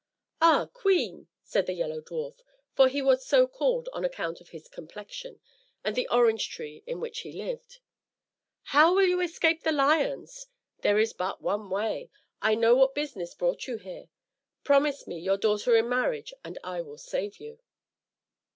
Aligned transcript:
"Ah! 0.41 0.65
queen," 0.73 1.27
said 1.43 1.67
the 1.67 1.73
Yellow 1.75 2.01
Dwarf, 2.01 2.37
for 2.73 2.85
so 2.87 2.91
he 2.91 3.03
was 3.03 3.33
called 3.53 3.87
on 3.93 4.03
account 4.03 4.41
of 4.41 4.49
his 4.49 4.67
complexion, 4.67 5.39
and 5.83 5.95
the 5.95 6.07
orange 6.09 6.49
tree 6.49 6.81
in 6.87 6.99
which 6.99 7.19
he 7.19 7.31
lived, 7.31 7.77
"how 8.63 8.95
will 8.95 9.03
you 9.05 9.21
escape 9.21 9.61
the 9.61 9.71
lions? 9.71 10.47
There 10.79 10.97
is 10.97 11.13
but 11.13 11.39
one 11.43 11.69
way; 11.69 12.09
I 12.41 12.55
know 12.55 12.73
what 12.73 12.95
business 12.95 13.35
brought 13.35 13.67
you 13.67 13.77
here; 13.77 14.09
promise 14.63 15.05
me 15.05 15.19
your 15.19 15.37
daughter 15.37 15.75
in 15.77 15.87
marriage 15.87 16.33
and 16.43 16.57
I 16.63 16.81
will 16.81 16.97
save 16.97 17.37
you." 17.39 17.59